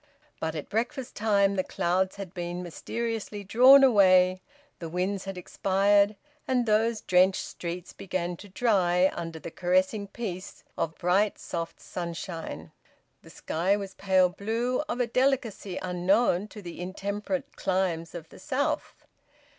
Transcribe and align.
But 0.39 0.55
at 0.55 0.67
breakfast 0.67 1.13
time 1.15 1.57
the 1.57 1.63
clouds 1.63 2.15
had 2.15 2.33
been 2.33 2.63
mysteriously 2.63 3.43
drawn 3.43 3.83
away, 3.83 4.41
the 4.79 4.89
winds 4.89 5.25
had 5.25 5.37
expired, 5.37 6.15
and 6.47 6.65
those 6.65 7.01
drenched 7.01 7.45
streets 7.45 7.93
began 7.93 8.35
to 8.37 8.49
dry 8.49 9.11
under 9.13 9.37
the 9.37 9.51
caressing 9.51 10.07
peace 10.07 10.63
of 10.75 10.97
bright 10.97 11.37
soft 11.37 11.79
sunshine; 11.79 12.71
the 13.21 13.29
sky 13.29 13.77
was 13.77 13.93
pale 13.93 14.29
blue 14.29 14.81
of 14.89 14.99
a 14.99 15.05
delicacy 15.05 15.77
unknown 15.83 16.47
to 16.47 16.63
the 16.63 16.81
intemperate 16.81 17.55
climes 17.55 18.15
of 18.15 18.27
the 18.29 18.39
south. 18.39 19.05